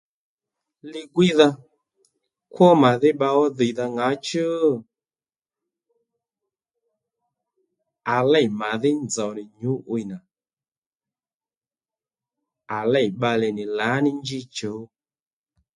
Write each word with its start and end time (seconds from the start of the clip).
Li-gwiydha 0.91 1.47
kwó 2.53 2.67
màdhí 2.81 3.09
bba 3.15 3.27
ó 3.41 3.43
dhìydha 3.57 3.85
ŋǎchú? 3.97 4.47
À 8.15 8.17
lêy 8.31 8.47
màdhí 8.59 8.89
nzòw 9.05 9.31
nì 9.37 9.43
nyǔ'wiy 9.59 10.03
nà 10.11 10.17
à 12.77 12.79
lêy 12.93 13.07
bbalè 13.13 13.47
nì 13.57 13.63
lǎní 13.77 14.09
njí 14.19 14.39
chǔw 14.55 14.81